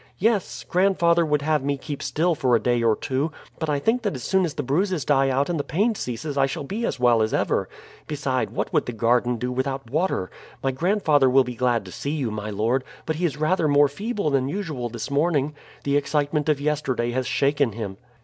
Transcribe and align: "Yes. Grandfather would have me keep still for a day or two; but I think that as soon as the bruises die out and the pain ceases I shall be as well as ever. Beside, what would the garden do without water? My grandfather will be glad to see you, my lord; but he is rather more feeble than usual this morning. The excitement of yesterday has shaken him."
"Yes. 0.17 0.65
Grandfather 0.67 1.23
would 1.23 1.43
have 1.43 1.63
me 1.63 1.77
keep 1.77 2.01
still 2.01 2.33
for 2.33 2.55
a 2.55 2.59
day 2.59 2.81
or 2.81 2.95
two; 2.95 3.31
but 3.59 3.69
I 3.69 3.77
think 3.77 4.01
that 4.01 4.15
as 4.15 4.23
soon 4.23 4.45
as 4.45 4.55
the 4.55 4.63
bruises 4.63 5.05
die 5.05 5.29
out 5.29 5.47
and 5.47 5.59
the 5.59 5.63
pain 5.63 5.93
ceases 5.93 6.39
I 6.39 6.47
shall 6.47 6.63
be 6.63 6.87
as 6.87 6.99
well 6.99 7.21
as 7.21 7.35
ever. 7.35 7.69
Beside, 8.07 8.49
what 8.49 8.73
would 8.73 8.87
the 8.87 8.93
garden 8.93 9.37
do 9.37 9.51
without 9.51 9.91
water? 9.91 10.31
My 10.63 10.71
grandfather 10.71 11.29
will 11.29 11.43
be 11.43 11.53
glad 11.53 11.85
to 11.85 11.91
see 11.91 12.09
you, 12.13 12.31
my 12.31 12.49
lord; 12.49 12.83
but 13.05 13.17
he 13.17 13.25
is 13.25 13.37
rather 13.37 13.67
more 13.67 13.87
feeble 13.87 14.31
than 14.31 14.49
usual 14.49 14.89
this 14.89 15.11
morning. 15.11 15.53
The 15.83 15.97
excitement 15.97 16.49
of 16.49 16.59
yesterday 16.59 17.11
has 17.11 17.27
shaken 17.27 17.73
him." 17.73 17.97